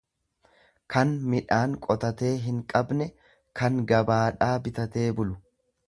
[0.93, 3.11] kan midhaan qotatee hinqabne,
[3.61, 5.39] kan gabaadhaa bitatee bulu.